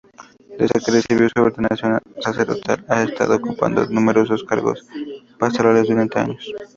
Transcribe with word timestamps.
Desde 0.57 0.79
que 0.83 0.91
recibió 0.93 1.29
su 1.29 1.43
ordenación 1.43 1.99
sacerdotal 2.21 2.83
ha 2.87 3.03
estado 3.03 3.35
ocupando 3.35 3.85
numerosos 3.85 4.43
cargos 4.43 4.83
pastorales 5.37 5.89
durante 5.89 6.17
años. 6.17 6.51